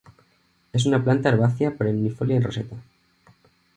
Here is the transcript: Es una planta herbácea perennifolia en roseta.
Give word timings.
Es 0.73 0.87
una 0.87 1.03
planta 1.03 1.29
herbácea 1.29 1.75
perennifolia 1.77 2.35
en 2.37 2.41
roseta. 2.43 2.75